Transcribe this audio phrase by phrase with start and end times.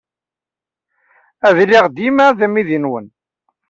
[1.47, 3.07] Ad iliɣ dima d amidi-nwen.